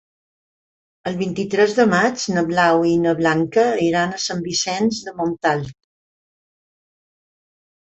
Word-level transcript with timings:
El 1.11 1.19
vint-i-tres 1.19 1.75
de 1.81 1.85
maig 1.91 2.25
na 2.37 2.45
Blau 2.49 2.87
i 2.93 2.95
na 3.03 3.15
Blanca 3.21 3.69
iran 3.91 4.19
a 4.19 4.25
Sant 4.27 4.45
Vicenç 4.51 5.07
de 5.09 5.19
Montalt. 5.23 5.75